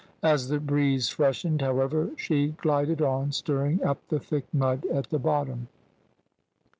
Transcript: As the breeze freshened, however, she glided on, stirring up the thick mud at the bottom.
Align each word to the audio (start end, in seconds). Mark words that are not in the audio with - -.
As 0.23 0.47
the 0.49 0.59
breeze 0.59 1.09
freshened, 1.09 1.61
however, 1.61 2.09
she 2.17 2.55
glided 2.57 3.03
on, 3.03 3.31
stirring 3.31 3.83
up 3.83 3.99
the 4.07 4.19
thick 4.19 4.51
mud 4.51 4.83
at 4.87 5.11
the 5.11 5.19
bottom. 5.19 5.67